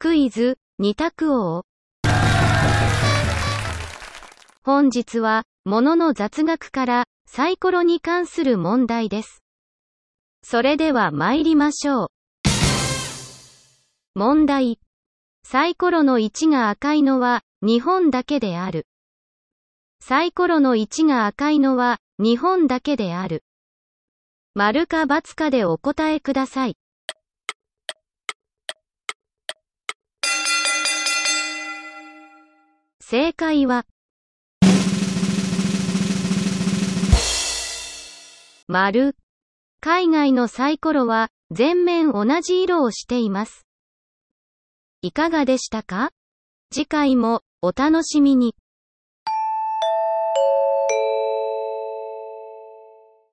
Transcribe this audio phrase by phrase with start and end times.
[0.00, 1.64] クイズ、二択王。
[4.62, 9.42] 本日は、ものの雑学から、サイコロに関する問題です。
[10.44, 12.08] それでは参りましょう。
[14.14, 14.78] 問題。
[15.42, 18.86] サイコロの1が赤いのは、日本だけである。
[19.98, 23.42] サイコロの1が赤いのは、日本だけである。
[24.54, 26.76] 丸か×かでお答えください。
[33.10, 33.86] 正解は、
[38.66, 39.16] 丸。
[39.80, 43.66] 海外のサイコロは全面同じ色をしています。
[45.00, 46.10] いかがでしたか？
[46.70, 48.54] 次回もお楽しみに。